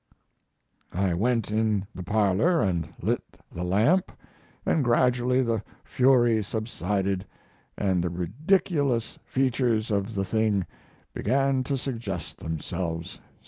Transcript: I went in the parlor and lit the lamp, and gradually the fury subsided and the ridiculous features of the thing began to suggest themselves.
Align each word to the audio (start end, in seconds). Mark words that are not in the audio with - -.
I 0.95 1.13
went 1.13 1.51
in 1.51 1.85
the 1.93 2.01
parlor 2.01 2.59
and 2.59 2.91
lit 3.03 3.23
the 3.51 3.63
lamp, 3.63 4.11
and 4.65 4.83
gradually 4.83 5.43
the 5.43 5.61
fury 5.85 6.41
subsided 6.41 7.23
and 7.77 8.03
the 8.03 8.09
ridiculous 8.09 9.19
features 9.27 9.91
of 9.91 10.15
the 10.15 10.25
thing 10.25 10.65
began 11.13 11.63
to 11.65 11.77
suggest 11.77 12.39
themselves. 12.39 13.19